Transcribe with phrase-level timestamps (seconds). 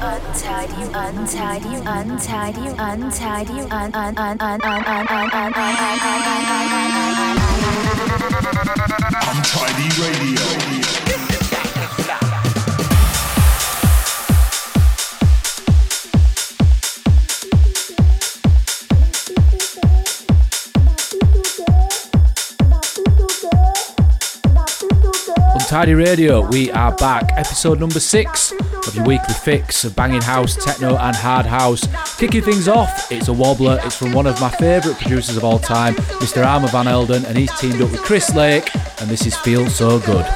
[0.00, 5.78] untidy, untidy, untidy, untidy, un un un un un un un un
[9.34, 10.78] Untidy Radio.
[25.68, 27.30] Tidy Radio, we are back.
[27.36, 28.54] Episode number six
[28.88, 31.86] of your weekly fix of banging house, techno, and hard house.
[32.16, 33.78] Kicking things off, it's a wobbler.
[33.84, 36.44] It's from one of my favourite producers of all time, Mr.
[36.44, 38.68] Armand Van Helden, and he's teamed up with Chris Lake,
[39.00, 40.26] and this is Feel So Good.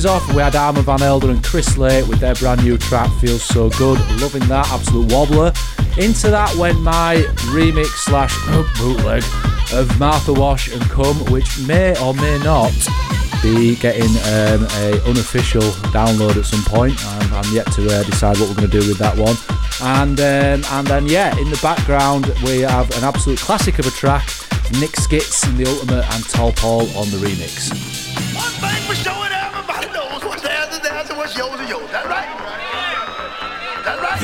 [0.00, 3.10] Things off, we had Armand Van Helden and Chris Lake with their brand new track,
[3.20, 3.98] Feels So Good.
[4.20, 5.52] Loving that, absolute wobbler.
[5.98, 7.16] Into that went my
[7.52, 8.34] remix slash
[8.78, 9.22] bootleg
[9.74, 12.72] of Martha Wash and Come, which may or may not
[13.42, 16.94] be getting um, a unofficial download at some point.
[17.04, 19.36] I'm, I'm yet to uh, decide what we're going to do with that one.
[19.82, 23.90] And um, and then yeah, in the background we have an absolute classic of a
[23.90, 24.26] track,
[24.80, 27.89] Nick Skitz and the Ultimate and Tall Paul on the remix.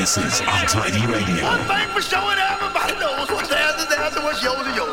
[0.07, 1.43] This is Untidy Radio.
[1.43, 4.86] One thing for sure, everybody knows what's theirs is and what's yours is yours.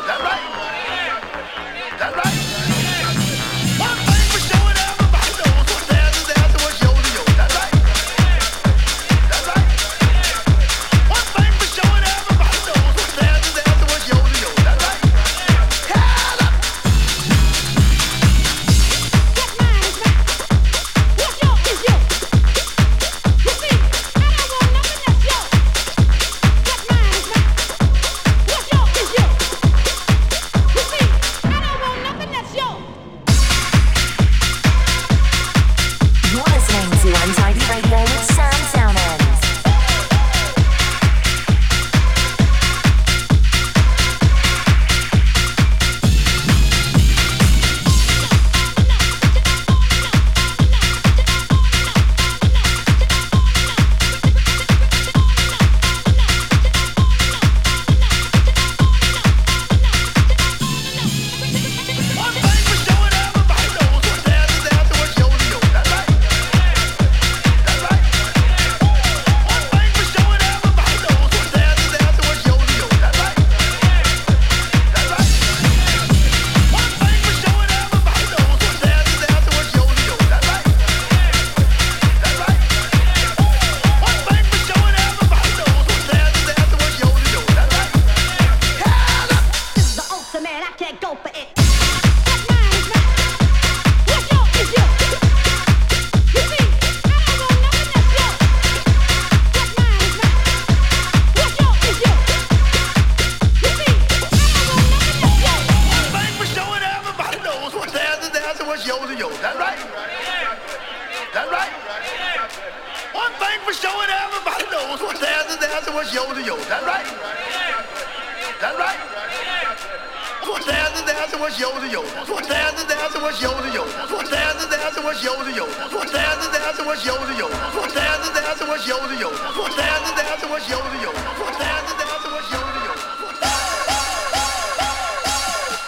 [124.95, 125.75] dancer, what's yours and yours?
[125.91, 127.53] What's dancing, dancing, what's yours and yours?
[127.53, 129.39] What's dancing, dancing, what's yours and yours?
[129.39, 131.15] What's dancing, dancing, what's yours and yours?
[131.15, 133.01] What's dancing, dancing, what's yours and yours?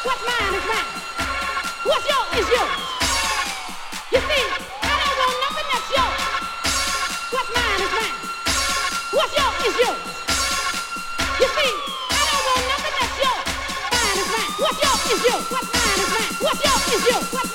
[0.08, 0.90] What's mine is mine.
[1.88, 2.74] What's yours is yours.
[4.12, 4.44] You see,
[4.84, 6.20] I don't want nothing that's yours.
[7.32, 8.16] What's mine is mine.
[9.16, 10.02] What's yours is yours.
[11.38, 11.72] You see,
[12.12, 13.46] I don't want nothing that's yours.
[13.88, 14.52] Mine is mine.
[14.64, 15.46] What's yours is yours.
[15.48, 16.32] What's mine is mine.
[16.44, 17.26] What's yours is yours.
[17.32, 17.47] What's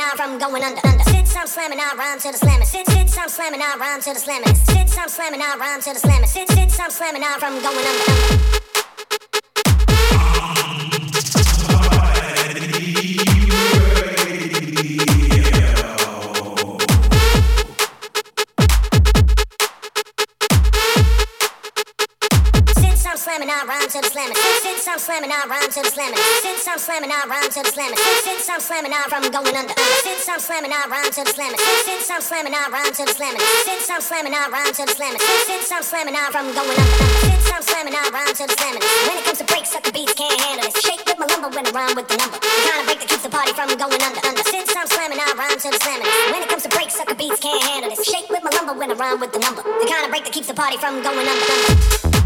[0.00, 1.04] slamming, I rhyme going under, under.
[1.04, 2.66] Since I'm slamming, I rhyme to the slamming.
[2.66, 4.54] Since shits I'm slamming, I rhyme to the slamming.
[4.54, 6.28] Since I'm slamming, I rhyme to the slamming.
[6.28, 8.60] Shits, shits I'm slamming, I rhyme going under, under.
[23.20, 24.49] slamming, I rhyme to the slamming
[24.80, 26.20] slamming, I rhyme to the slamming.
[26.40, 27.98] Since I'm slamming, I rhyme to the slamming.
[28.22, 29.74] Since I'm slamming, I from going under.
[30.06, 31.60] Since I'm slamming, I rhyme to the slamming.
[31.84, 33.42] Since I'm slamming, I rhyme to the slamming.
[33.66, 35.20] Since I'm slamming, I rhyme to slamming.
[35.48, 36.98] Since I'm slamming, I from going under.
[37.26, 38.84] Since I'm slamming, I rhyme to the slamming.
[39.10, 40.76] When it comes to breaks, sucker beats can't handle this.
[40.80, 42.38] Shake with my lumber when I rhyme with the number.
[42.38, 44.20] The kind of break that keeps the party from going under.
[44.22, 44.44] Under.
[44.48, 46.08] Since I'm slamming, I rhyme to the slamming.
[46.32, 48.00] When it comes to breaks, sucker beats can't handle this.
[48.06, 49.60] Shake with my lumber when I rhyme with the number.
[49.60, 51.46] The kind of break that keeps the party from going under.
[51.52, 52.19] under.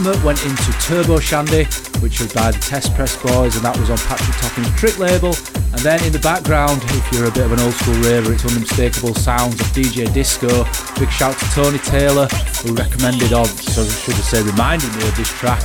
[0.00, 1.64] Ultimate went into Turbo Shandy,
[2.00, 5.36] which was by the Test Press Boys, and that was on Patrick Topping's Trick label.
[5.76, 8.48] And then in the background, if you're a bit of an old school raver, it's
[8.48, 10.64] unmistakable sounds of DJ Disco.
[10.96, 12.24] Big shout to Tony Taylor,
[12.64, 15.60] who recommended of, so should I say, reminded me of this track.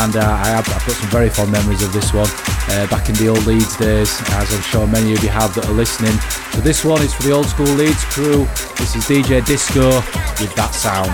[0.00, 2.32] And uh, I have, I've got some very fond memories of this one
[2.72, 5.68] uh, back in the old Leeds days, as I'm sure many of you have that
[5.68, 6.16] are listening.
[6.56, 8.48] So this one is for the old school Leeds crew.
[8.80, 9.92] This is DJ Disco
[10.40, 11.12] with that sound.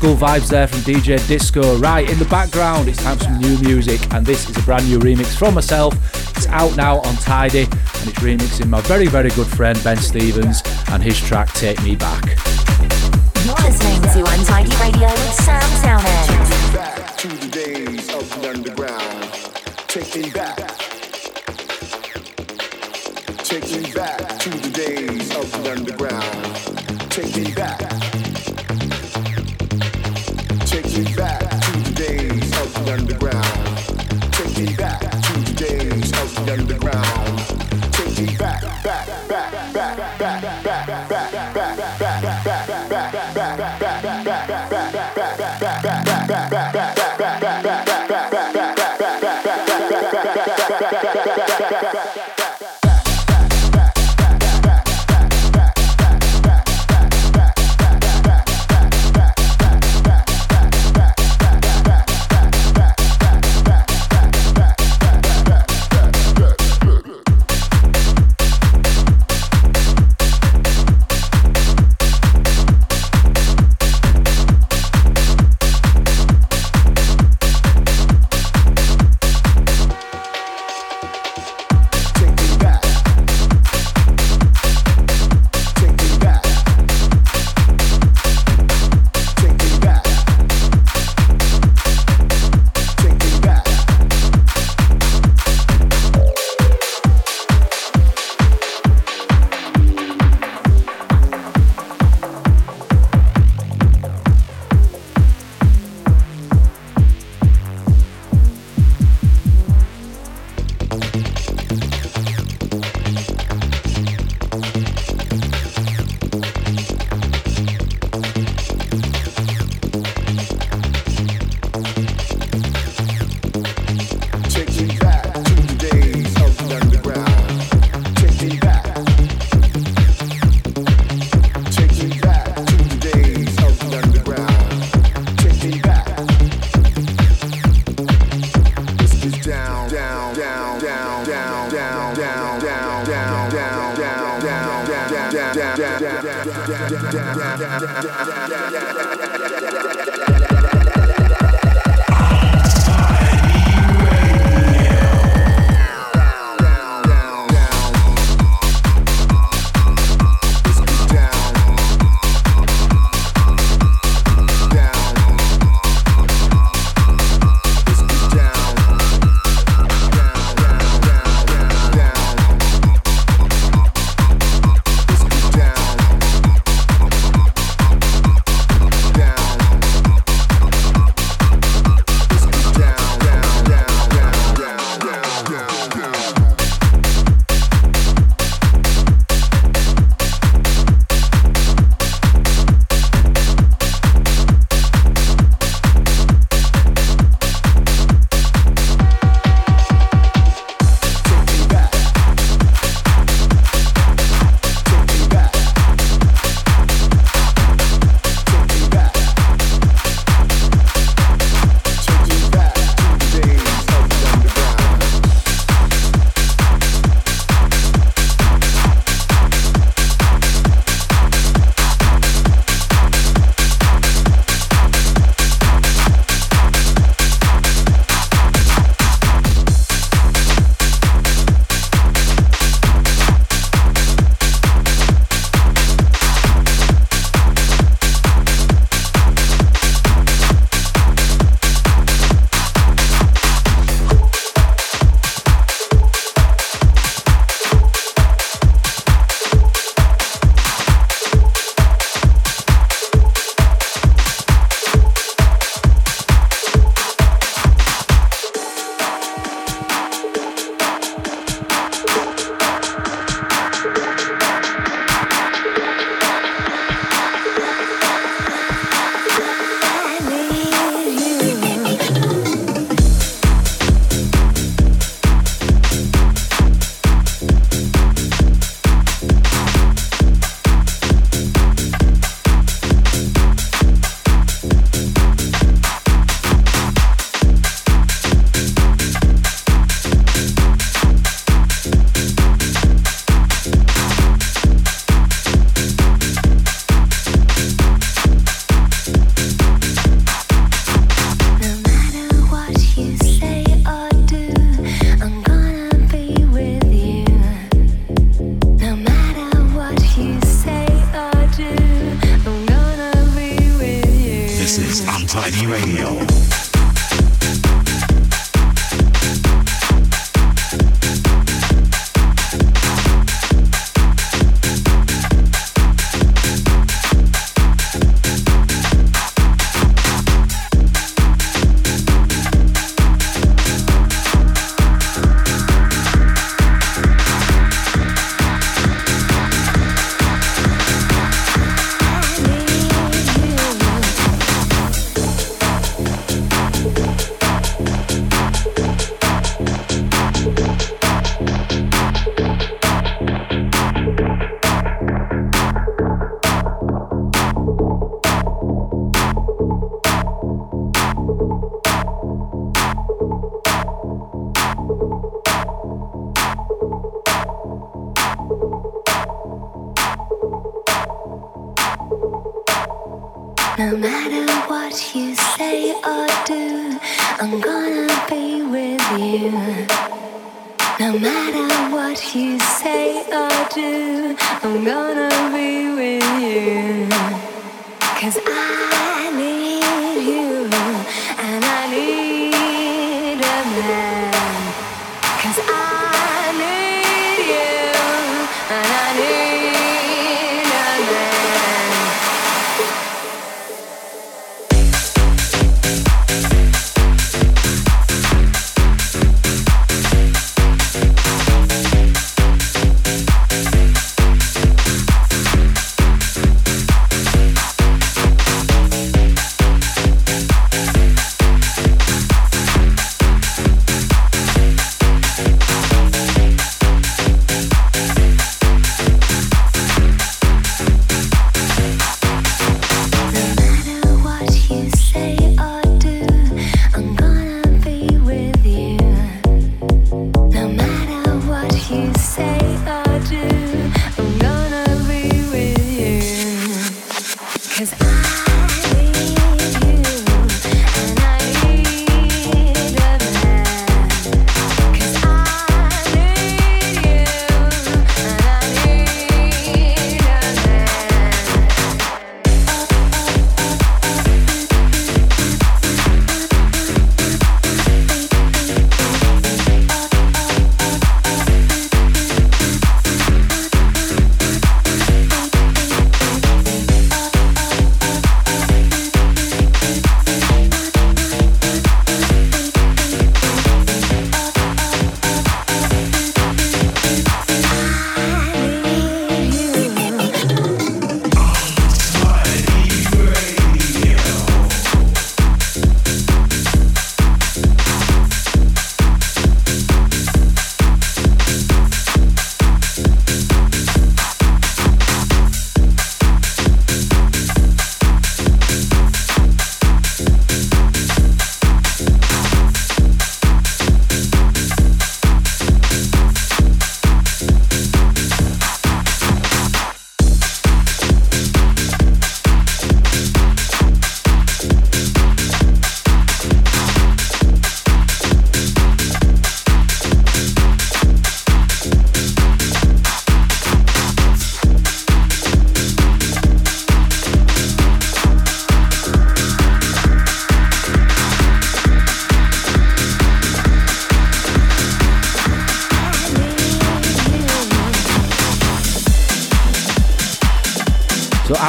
[0.00, 1.76] School vibes there from DJ Disco.
[1.76, 4.88] Right, in the background, it's time for some new music, and this is a brand
[4.88, 5.92] new remix from myself.
[6.38, 10.62] It's out now on Tidy, and it's remixing my very, very good friend Ben Stevens
[10.88, 12.24] and his track Take Me Back.
[13.44, 16.72] You're listening to Untidy Radio with Sam Townend.
[16.72, 19.32] back to the days of the underground.
[19.86, 20.56] Take me back.
[23.44, 27.10] Take me back to the days of the underground.
[27.10, 28.19] Take me back.
[32.90, 33.39] Underground.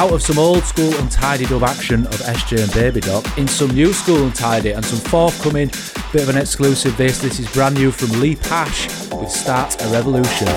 [0.02, 3.46] out of some old school and tidied up action of SJ and Baby Doc in
[3.46, 5.68] some new school and tidy and some forthcoming
[6.12, 7.20] bit of an exclusive this.
[7.20, 10.48] This is brand new from Lee Pasch with Start a Revolution.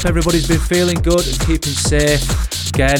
[0.00, 2.24] Hope everybody's been feeling good and keeping safe.
[2.72, 2.96] Again,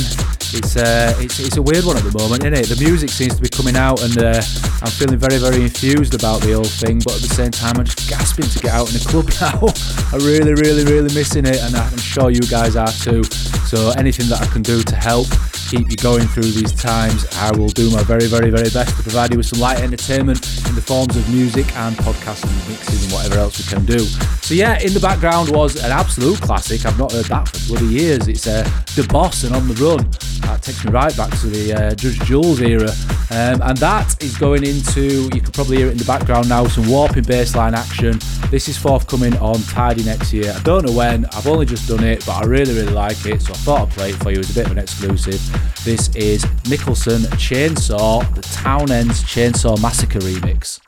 [0.53, 2.69] it's uh, it's, it's a weird one at the moment, isn't it?
[2.69, 4.43] The music seems to be coming out, and uh,
[4.85, 7.01] I'm feeling very, very infused about the whole thing.
[7.01, 9.73] But at the same time, I'm just gasping to get out in the club now.
[10.13, 13.25] I'm really, really, really missing it, and I'm sure you guys are too.
[13.65, 15.29] So anything that I can do to help
[15.73, 19.03] keep you going through these times, I will do my very, very, very best to
[19.03, 23.05] provide you with some light entertainment in the forms of music and podcasts and mixes
[23.05, 24.05] and whatever else we can do.
[24.51, 26.85] So yeah, in the background was an absolute classic.
[26.85, 28.27] I've not heard that for bloody years.
[28.27, 29.99] It's uh, The Boss and On the Run.
[30.41, 32.91] That takes me right back to the uh, Judge Jules era.
[33.31, 36.67] Um, and that is going into, you can probably hear it in the background now,
[36.67, 38.19] some warping bassline action.
[38.51, 40.53] This is forthcoming on Tidy next year.
[40.53, 43.43] I don't know when, I've only just done it, but I really, really like it,
[43.43, 45.41] so I thought I'd play it for you as a bit of an exclusive.
[45.85, 50.81] This is Nicholson Chainsaw, the Town Ends Chainsaw Massacre remix.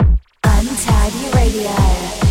[0.43, 2.22] Untidy Radio.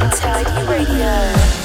[0.00, 1.57] Untidy Radio.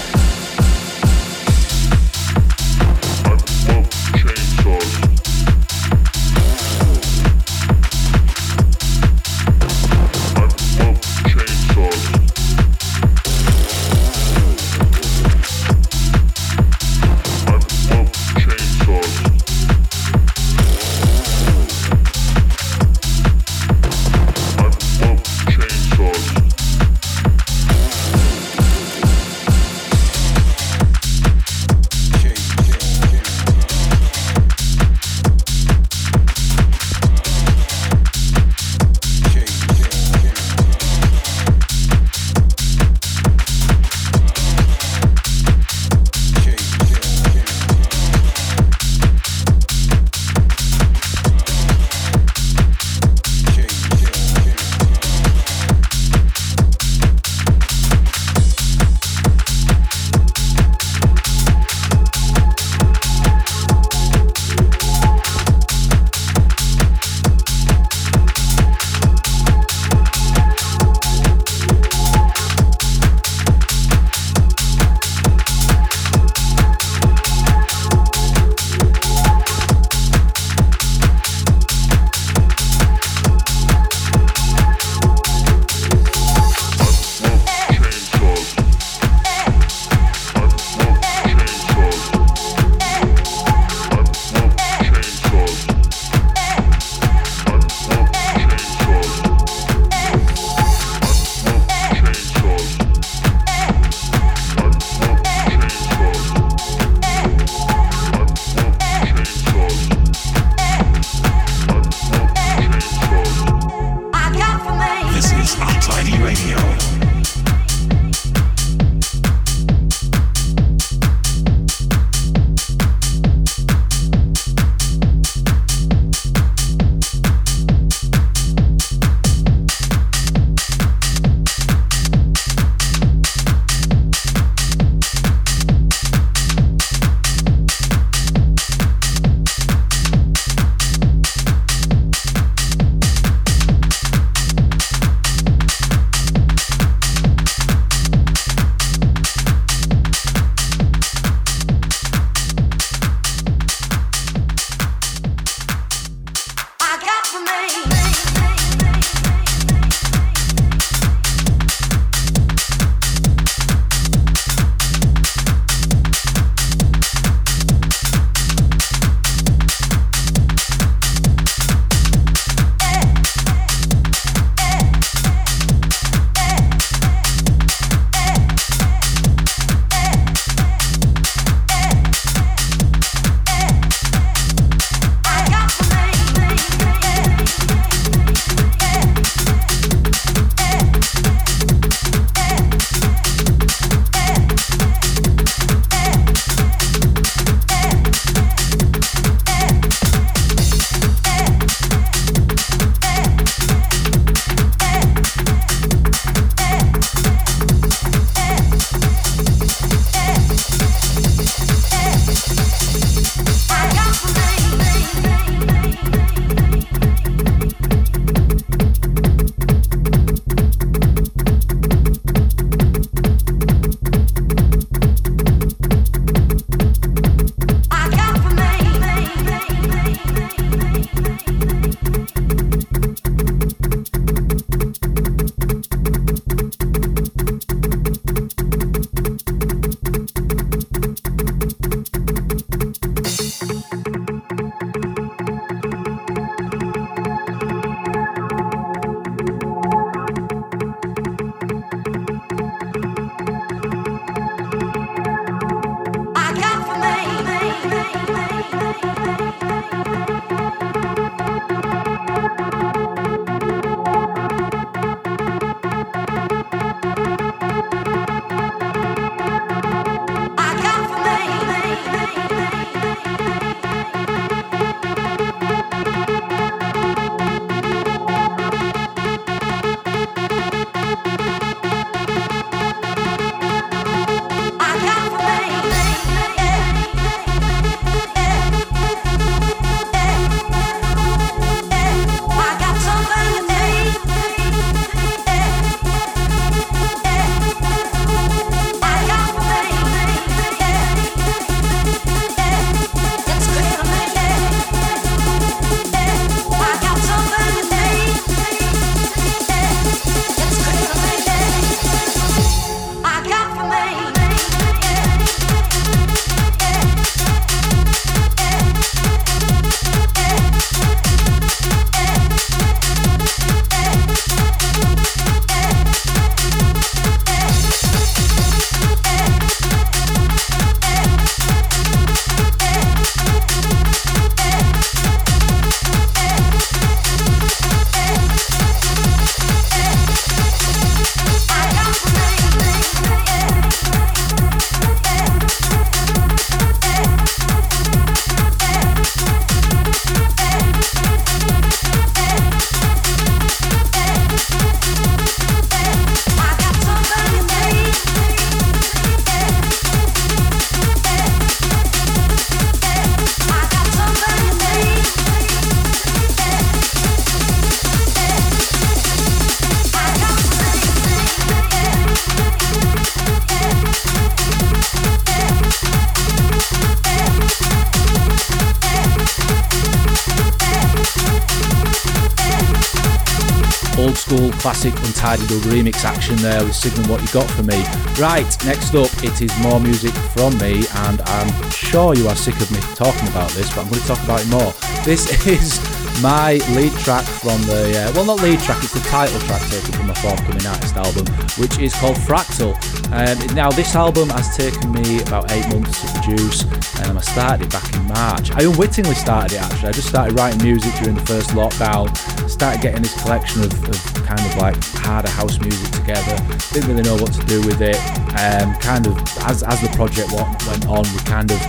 [384.32, 388.02] Classic Untidy Dub remix action there with Signal What You Got For Me.
[388.40, 392.80] Right, next up it is more music from me and I'm sure you are sick
[392.80, 394.94] of me talking about this but I'm going to talk about it more.
[395.26, 396.00] This is
[396.42, 400.12] my lead track from the, uh, well not lead track, it's the title track taken
[400.14, 401.46] from my forthcoming artist album
[401.78, 402.94] which is called Fractal.
[403.34, 406.84] Um, now this album has taken me about eight months to produce
[407.22, 408.72] and I started it back in March.
[408.72, 412.36] I unwittingly started it actually, I just started writing music during the first lockdown,
[412.70, 416.56] started getting this collection of, of kind of like harder house music together.
[416.92, 418.18] Didn't really know what to do with it.
[418.60, 421.80] Um, kind of as as the project went on, we kind of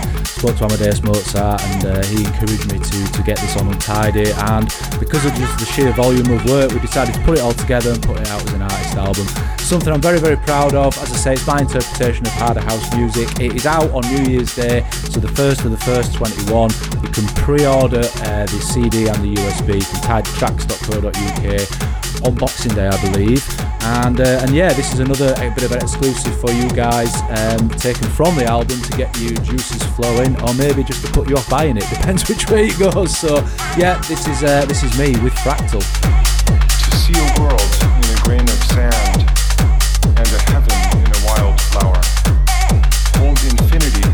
[0.45, 4.29] spoke to Amadeus Mozart, and uh, he encouraged me to to get this on Untidy.
[4.53, 4.67] And
[4.99, 7.91] because of just the sheer volume of work, we decided to put it all together
[7.91, 9.25] and put it out as an artist album.
[9.57, 10.95] Something I'm very very proud of.
[10.99, 13.39] As I say, it's my interpretation of harder house music.
[13.39, 16.69] It is out on New Year's Day, so the first of the first 21.
[17.01, 23.01] You can pre-order uh, the CD and the USB from tidytracks.co.uk on Boxing Day, I
[23.09, 23.74] believe.
[23.85, 27.69] And uh, and yeah, this is another bit of an exclusive for you guys, um,
[27.69, 31.35] taken from the album to get you juices flowing, or maybe just to put you
[31.37, 31.87] off buying it.
[31.89, 33.15] Depends which way it goes.
[33.15, 33.35] So
[33.77, 35.85] yeah, this is uh, this is me with Fractal.
[35.85, 39.21] To see a world in a grain of sand
[40.17, 41.25] and a heaven in a.
[43.17, 44.07] Hold infinity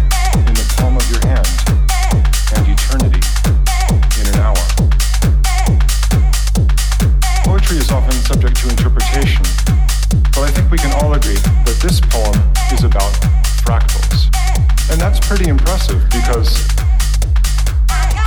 [0.47, 1.80] in the palm of your hand
[7.72, 9.43] Is often subject to interpretation,
[10.36, 12.36] but I think we can all agree that this poem
[12.74, 13.13] is about
[13.63, 14.26] fractals.
[14.91, 16.67] And that's pretty impressive because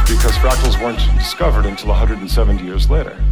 [0.08, 3.22] because fractals weren't discovered until 170 years later.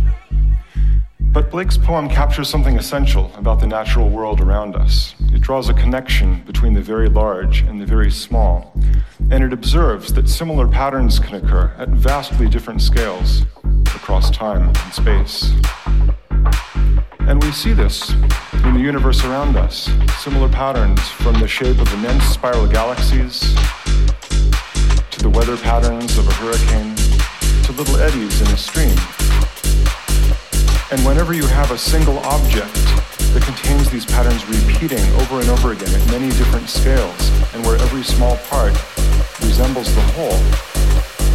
[1.19, 5.15] But Blake's poem captures something essential about the natural world around us.
[5.33, 8.79] It draws a connection between the very large and the very small,
[9.31, 13.45] and it observes that similar patterns can occur at vastly different scales
[13.87, 15.53] across time and space.
[17.33, 21.91] And we see this in the universe around us similar patterns from the shape of
[21.95, 23.55] immense spiral galaxies
[25.11, 26.95] to the weather patterns of a hurricane
[27.65, 28.95] to little eddies in a stream.
[30.93, 32.75] And whenever you have a single object
[33.33, 37.77] that contains these patterns repeating over and over again at many different scales, and where
[37.79, 38.75] every small part
[39.41, 40.37] resembles the whole,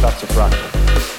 [0.00, 1.17] that's a fractal.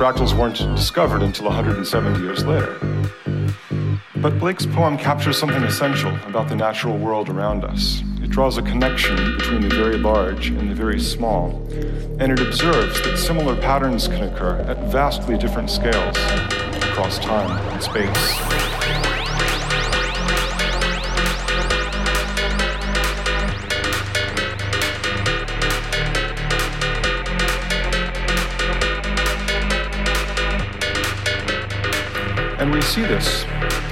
[0.00, 2.74] Fractals weren't discovered until 170 years later.
[4.16, 8.02] But Blake's poem captures something essential about the natural world around us.
[8.22, 11.50] It draws a connection between the very large and the very small,
[12.18, 16.16] and it observes that similar patterns can occur at vastly different scales
[16.82, 18.59] across time and space.
[32.70, 33.42] And we see this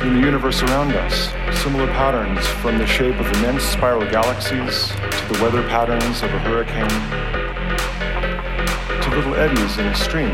[0.03, 1.35] in the universe around us.
[1.64, 6.39] Similar patterns from the shape of immense spiral galaxies to the weather patterns of a
[6.39, 6.87] hurricane
[9.03, 10.31] to little eddies in a stream.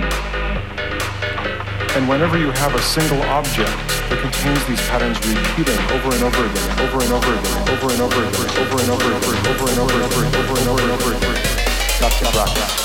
[1.96, 3.72] And whenever you have a single object
[4.12, 8.00] that contains these patterns repeating over and over again, over and over again, over and
[8.04, 10.82] over again, over and over again, over and over again, over and over again, over
[10.84, 11.32] and over again,
[11.96, 12.60] that's a fractal.
[12.60, 12.83] fractal.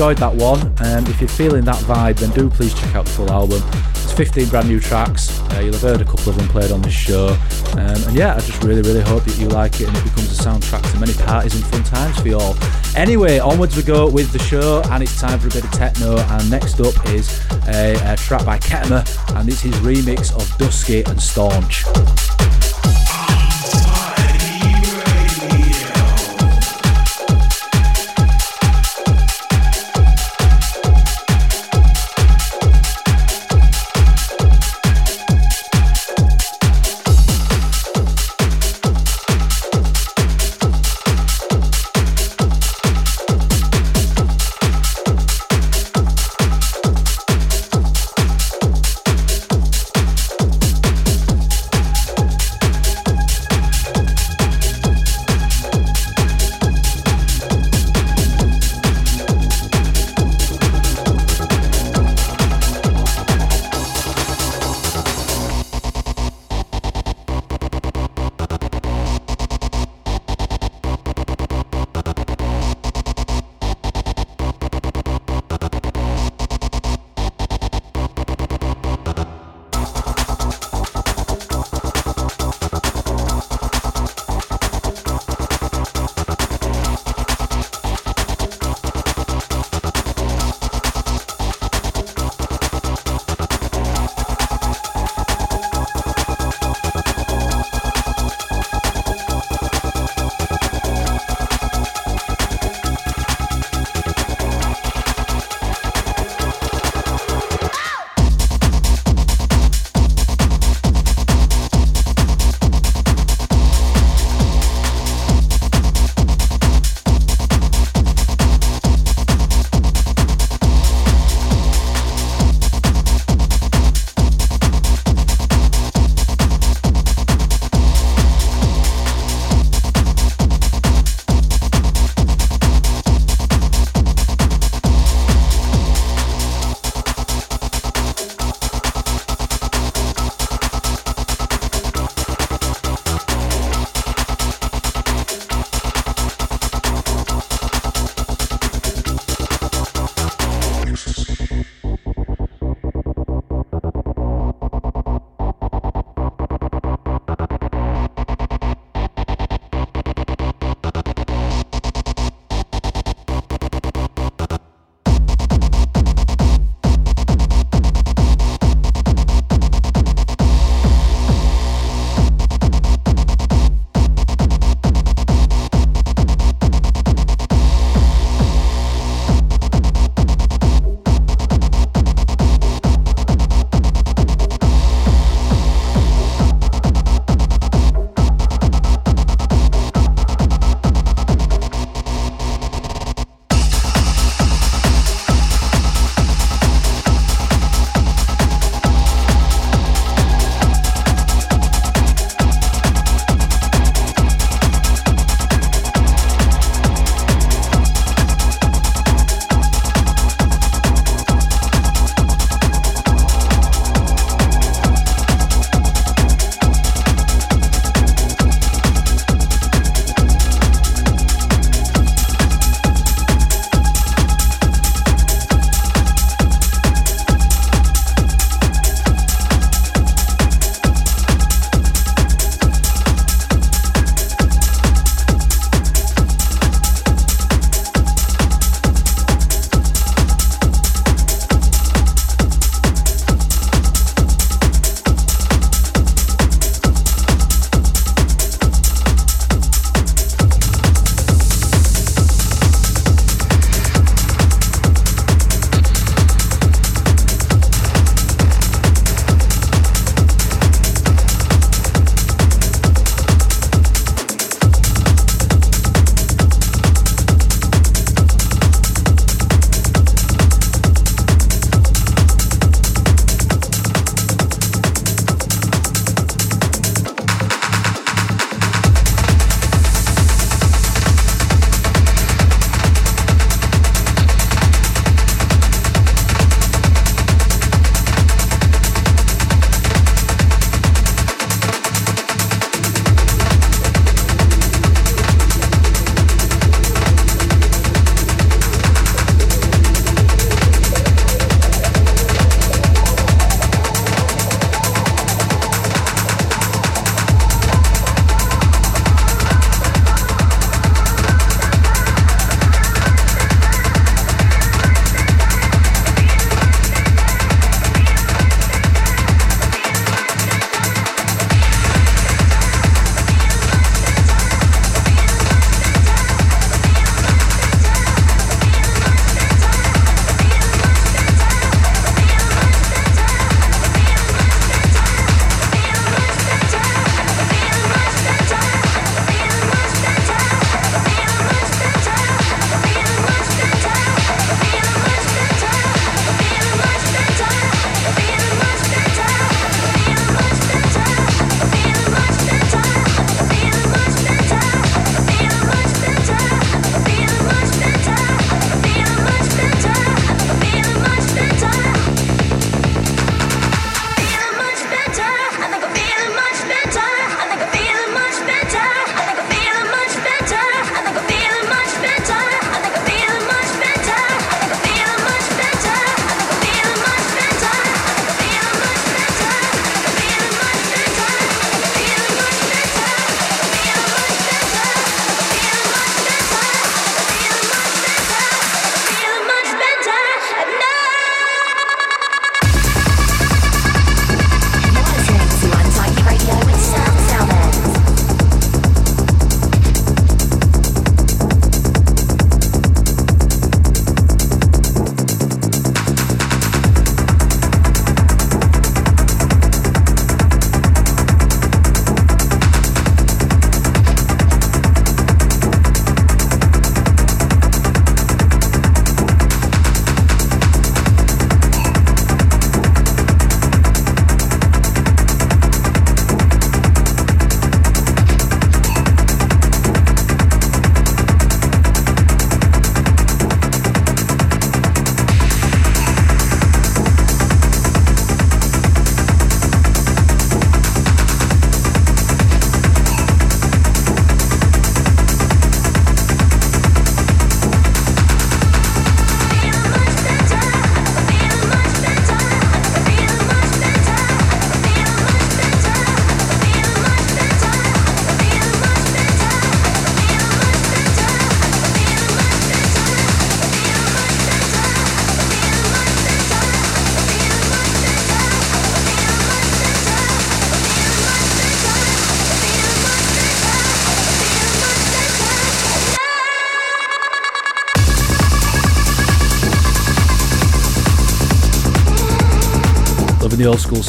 [0.00, 0.60] Enjoyed that one.
[0.80, 3.62] Um, if you're feeling that vibe, then do please check out the full album.
[3.90, 5.38] It's 15 brand new tracks.
[5.52, 7.36] Uh, you'll have heard a couple of them played on this show.
[7.72, 10.40] Um, and yeah, I just really, really hope that you like it and it becomes
[10.40, 12.56] a soundtrack to many parties and fun times for you all.
[12.96, 16.16] Anyway, onwards we go with the show, and it's time for a bit of techno.
[16.16, 17.38] And next up is
[17.68, 19.04] a, a track by Kettama,
[19.38, 21.84] and it's his remix of Dusky and Staunch.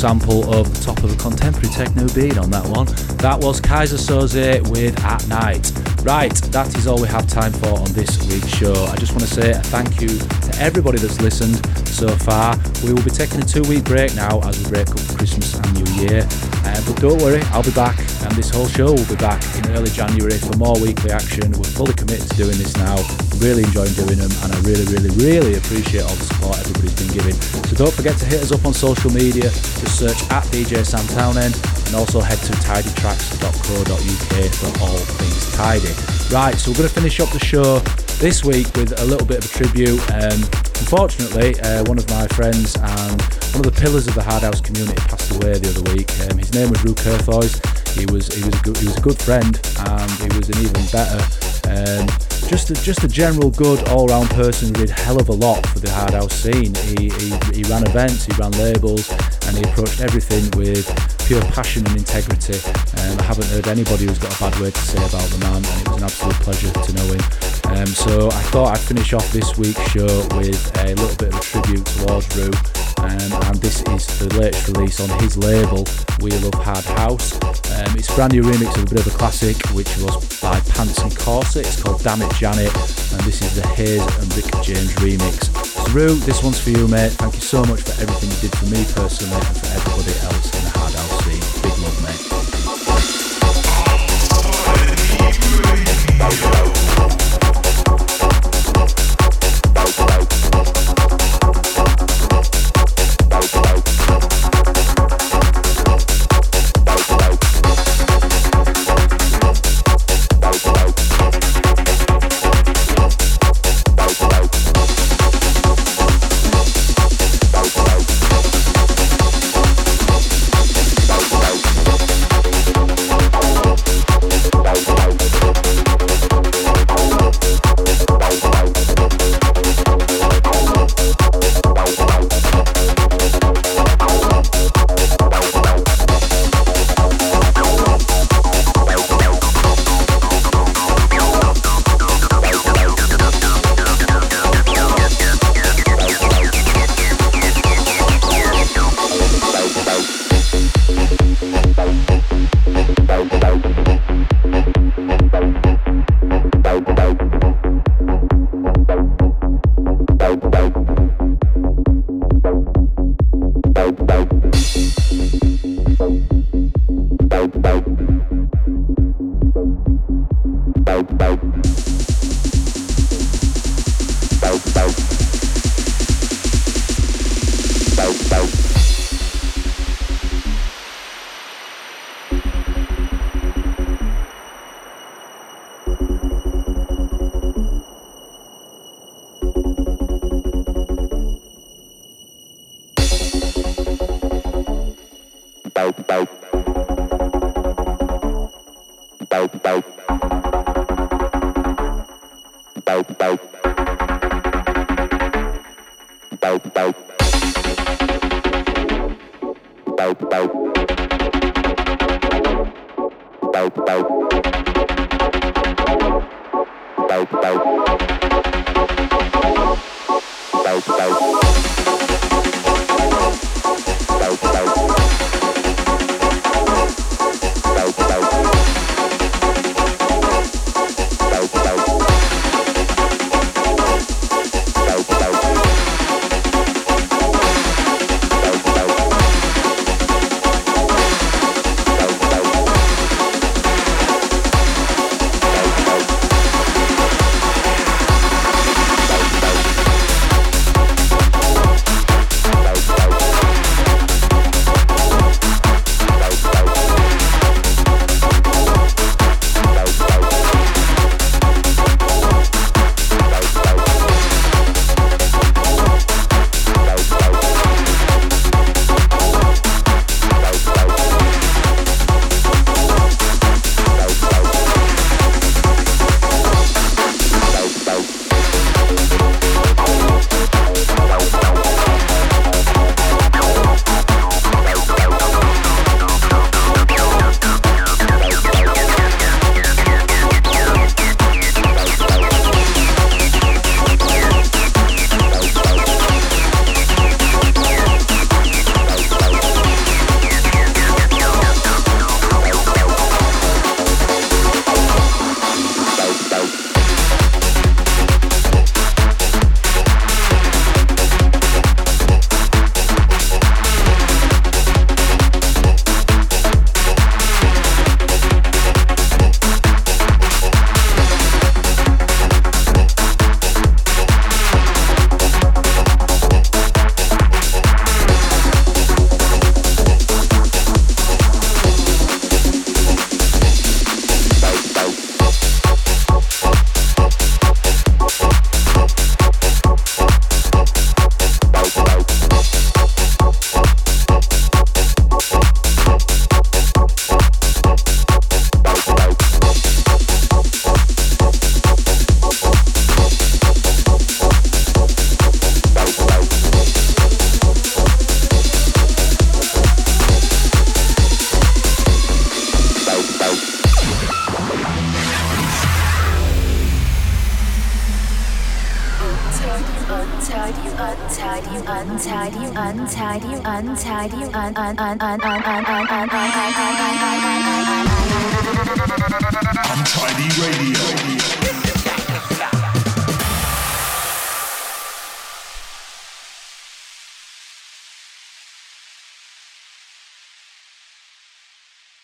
[0.02, 2.88] Sample of the top of a contemporary techno beat on that one.
[3.18, 5.72] That was Kaiser Soze with At Night.
[6.02, 8.74] Right, that is all we have time for on this week's show.
[8.86, 12.58] I just want to say thank you to everybody that's listened so far.
[12.84, 15.72] We will be taking a two week break now as we break up Christmas and
[15.78, 16.28] New Year.
[16.92, 19.89] But don't worry, I'll be back, and this whole show will be back in early
[19.92, 21.50] January for more weekly action.
[21.52, 23.00] We're fully committed to doing this now.
[23.39, 27.16] Really enjoying doing them, and I really, really, really appreciate all the support everybody's been
[27.16, 27.36] giving.
[27.72, 29.48] So don't forget to hit us up on social media.
[29.80, 31.56] Just search at DJ Sam Townend,
[31.88, 35.96] and also head to tidytracks.co.uk for all things tidy.
[36.28, 37.80] Right, so we're going to finish up the show
[38.22, 40.00] this week with a little bit of a tribute.
[40.14, 40.38] Um,
[40.78, 43.18] unfortunately, uh, one of my friends and
[43.58, 46.06] one of the pillars of the hard house community passed away the other week.
[46.30, 47.58] Um, his name was Rue Kerthoys.
[47.98, 50.62] He was he was a good, he was a good friend, and he was an
[50.62, 51.18] even better.
[51.66, 52.06] Um,
[52.46, 55.80] just a, just a general good all-round person who did hell of a lot for
[55.80, 56.76] the hard house scene.
[56.94, 59.10] He, he, he ran events, he ran labels,
[59.50, 60.86] and he approached everything with
[61.26, 62.62] pure passion and integrity.
[63.02, 65.66] Um, I haven't heard anybody who's got a bad word to say about the man,
[65.66, 67.51] and it was an absolute pleasure to know him.
[67.72, 71.40] Um, so I thought I'd finish off this week's show with a little bit of
[71.40, 72.52] a tribute towards Rue,
[73.00, 75.86] um, and this is the latest release on his label,
[76.20, 77.34] We Love Hard House.
[77.72, 80.60] Um, it's a brand new remix of a bit of a classic, which was by
[80.76, 81.66] Pants and Corset.
[81.66, 85.50] It's called Damn It Janet, and this is the Hayes and Rick James remix.
[85.92, 87.12] So this one's for you, mate.
[87.14, 90.48] Thank you so much for everything you did for me personally and for everybody else
[90.58, 91.51] in the hard house scene.